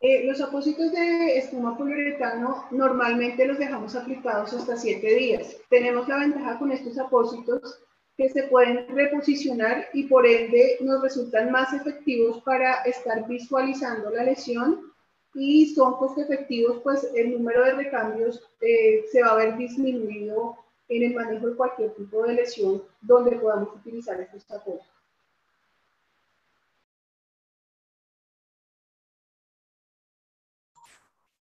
[0.00, 5.56] Eh, los apósitos de espuma poliuretano normalmente los dejamos aplicados hasta 7 días.
[5.68, 7.80] Tenemos la ventaja con estos apósitos
[8.16, 14.24] que se pueden reposicionar y por ende nos resultan más efectivos para estar visualizando la
[14.24, 14.92] lesión
[15.34, 20.56] y son costo efectivos, pues el número de recambios eh, se va a ver disminuido
[20.88, 24.97] en el manejo de cualquier tipo de lesión donde podamos utilizar estos apoyos.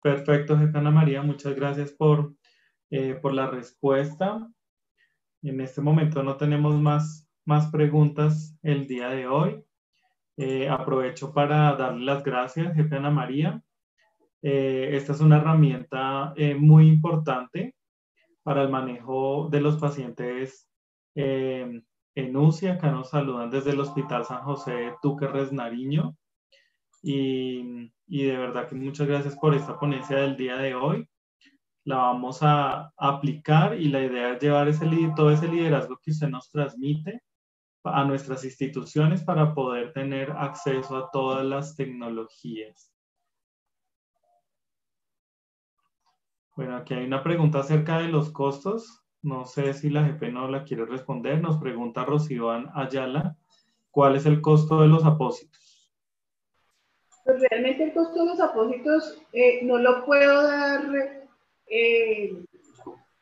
[0.04, 2.34] Perfecto, Ana María, muchas gracias por,
[2.90, 4.52] eh, por la respuesta.
[5.42, 9.64] En este momento no tenemos más, más preguntas el día de hoy.
[10.36, 13.64] Eh, aprovecho para darle las gracias, jefe Ana María.
[14.42, 17.74] Eh, esta es una herramienta muy importante
[18.44, 20.70] para el manejo de los pacientes
[21.16, 21.86] en
[22.36, 22.68] UCI.
[22.68, 26.18] Acá nos saludan desde el Hospital San José Túquerres Nariño.
[27.04, 31.08] Y, de verdad que muchas gracias por esta ponencia del día de hoy
[31.84, 36.30] la vamos a, aplicar y la idea es llevar ese, todo ese liderazgo que usted
[36.30, 37.22] nos transmite
[37.84, 42.94] a nuestras instituciones para poder tener acceso a todas las tecnologías.
[46.56, 49.04] Bueno, aquí hay una pregunta acerca de los costos.
[49.22, 51.42] No sé si la GP no la quiere responder.
[51.42, 53.36] Nos pregunta Rocío Ayala,
[53.92, 55.63] ¿cuál es el costo de los apósitos?
[57.24, 60.82] Pues realmente el costo de los apósitos eh, no lo puedo dar
[61.68, 62.44] eh,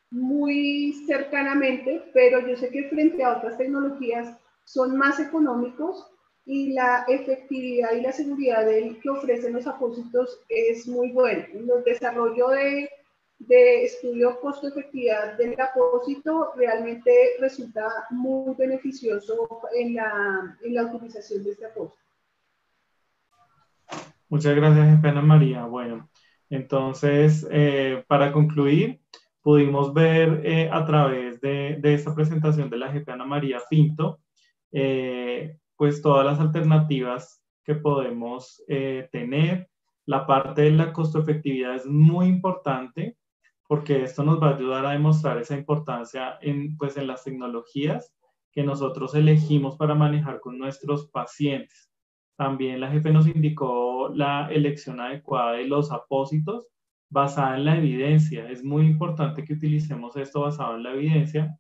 [0.10, 6.08] muy cercanamente, pero yo sé que frente a otras tecnologías son más económicos
[6.46, 11.46] y la efectividad y la seguridad que ofrecen los apósitos es muy buena.
[11.54, 12.90] El desarrollo de,
[13.40, 21.52] de estudio costo-efectividad del apósito realmente resulta muy beneficioso en la, en la utilización de
[21.52, 22.02] este apósito.
[24.32, 25.66] Muchas gracias, Ana María.
[25.66, 26.10] Bueno,
[26.50, 29.02] entonces, eh, para concluir,
[29.42, 34.22] pudimos ver eh, a través de, esta presentación de la jefe Ana María Pinto,
[34.72, 38.64] eh, pues todas las alternativas que podemos
[39.12, 39.70] tener.
[40.06, 43.18] La parte de la costo efectividad es muy importante
[43.68, 48.14] porque esto nos va a ayudar a demostrar esa importancia en, pues, en las tecnologías
[48.54, 51.91] que nosotros elegimos para manejar con nuestros pacientes.
[52.42, 56.66] También la jefe nos indicó la elección adecuada de los apósitos
[57.08, 58.50] basada en la evidencia.
[58.50, 61.56] Es muy importante que utilicemos esto basado en la evidencia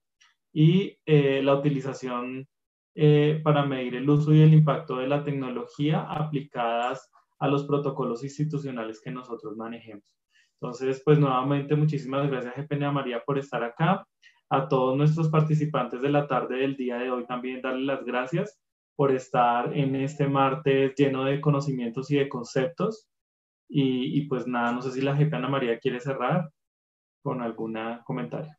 [0.51, 2.47] y eh, la utilización
[2.95, 8.23] eh, para medir el uso y el impacto de la tecnología aplicadas a los protocolos
[8.23, 10.17] institucionales que nosotros manejemos.
[10.59, 14.03] Entonces, pues nuevamente muchísimas gracias, Jefe María, por estar acá.
[14.49, 18.59] A todos nuestros participantes de la tarde del día de hoy también darles las gracias
[19.01, 23.09] por estar en este martes lleno de conocimientos y de conceptos.
[23.67, 26.51] Y, pues nada, no sé si la jefa Ana María quiere cerrar
[27.23, 28.55] con algún comentario.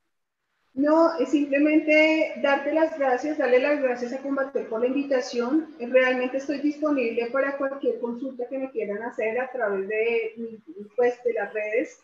[0.75, 5.77] No, es simplemente darte las gracias, darle las gracias a Combater por la invitación.
[5.79, 10.59] Realmente estoy disponible para cualquier consulta que me quieran hacer a través de,
[10.97, 12.01] pues, de las redes.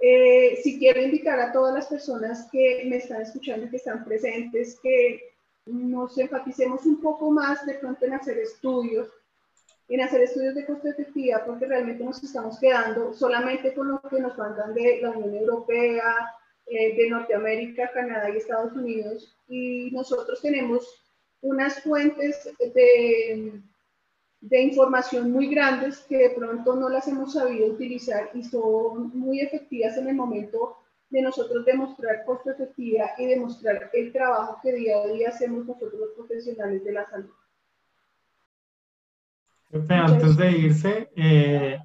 [0.00, 4.78] Eh, si quiero invitar a todas las personas que me están escuchando, que están presentes,
[4.82, 5.29] que
[5.72, 9.08] nos enfaticemos un poco más de pronto en hacer estudios,
[9.88, 14.20] en hacer estudios de costo efectividad, porque realmente nos estamos quedando solamente con lo que
[14.20, 16.14] nos mandan de la Unión Europea,
[16.66, 21.04] eh, de Norteamérica, Canadá y Estados Unidos, y nosotros tenemos
[21.42, 23.60] unas fuentes de,
[24.40, 29.40] de información muy grandes que de pronto no las hemos sabido utilizar y son muy
[29.40, 30.76] efectivas en el momento
[31.10, 36.00] de nosotros demostrar costo efectividad y demostrar el trabajo que día a día hacemos nosotros
[36.00, 37.30] los profesionales de la salud.
[39.88, 41.78] Antes de irse, eh,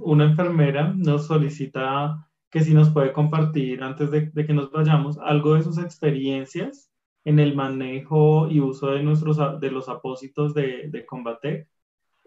[0.00, 5.54] una enfermera nos solicita que si nos puede compartir, antes de, que nos vayamos, algo
[5.54, 6.90] de sus experiencias
[7.24, 11.06] en el manejo y uso de, nuestros, de los apósitos de, de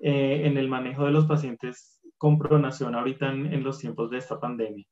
[0.02, 4.40] eh, en el manejo de los pacientes con pronación ahorita en, los tiempos de esta
[4.40, 4.86] pandemia?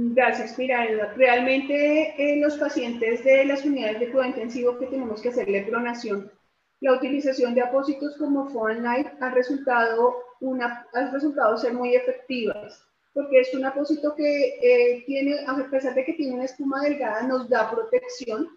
[0.00, 0.86] Gracias, mira,
[1.16, 6.30] realmente en los pacientes de las unidades de cuidado intensivo que tenemos que hacerle pronación,
[6.78, 12.80] la utilización de apósitos como Foam Light ha resultado, una, ha resultado ser muy efectivas,
[13.12, 17.22] porque es un apósito que eh, tiene, a pesar de que tiene una espuma delgada,
[17.22, 18.48] nos da protección,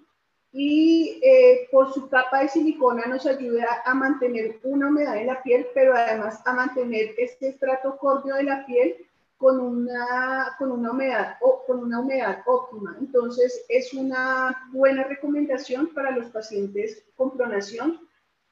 [0.51, 5.41] y eh, por su capa de silicona nos ayuda a mantener una humedad en la
[5.41, 8.95] piel, pero además a mantener este estrato córneo de la piel
[9.41, 12.95] con una, con una, humedad, o, con una humedad óptima.
[12.99, 18.07] Entonces es una buena recomendación para los pacientes con pronación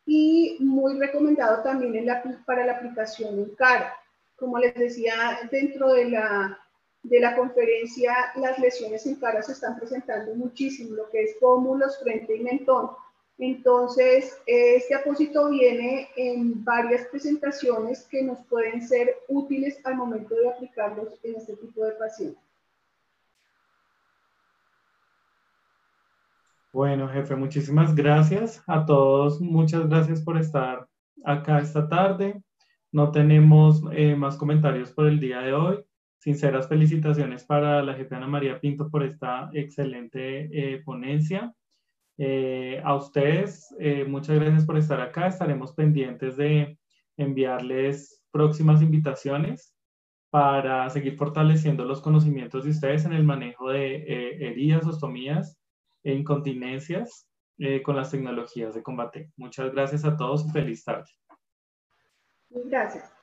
[0.07, 3.93] y muy recomendado también en la, para la aplicación en cara.
[4.35, 5.13] Como les decía,
[5.51, 6.59] dentro de la
[7.03, 11.97] de la conferencia, las lesiones en cara se están presentando muchísimo, lo que es pómulos,
[11.99, 12.89] frente y mentón.
[13.39, 20.49] Entonces, este apósito viene en varias presentaciones que nos pueden ser útiles al momento de
[20.49, 22.43] aplicarlos en este tipo de pacientes.
[26.73, 29.39] Bueno, jefe, muchísimas gracias a todos.
[29.39, 30.85] Muchas gracias por estar
[31.23, 32.43] acá esta tarde.
[32.91, 35.79] No tenemos eh, más comentarios por el día de hoy.
[36.17, 41.55] Sinceras felicitaciones para la jefe Ana María Pinto por esta excelente eh, ponencia.
[42.21, 45.27] Eh, a ustedes, eh, muchas gracias por estar acá.
[45.27, 46.77] Estaremos pendientes de
[47.15, 49.73] enviarles próximas invitaciones
[50.29, 53.95] para seguir fortaleciendo los conocimientos de ustedes en el manejo de
[54.47, 55.57] heridas, ostomías
[56.03, 57.27] e incontinencias
[57.83, 59.31] con las tecnologías de combate.
[59.37, 61.09] Muchas gracias a todos y feliz tarde.
[62.49, 63.18] Gracias.